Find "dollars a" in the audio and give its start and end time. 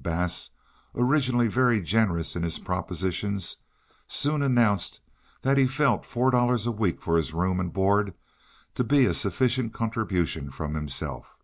6.30-6.72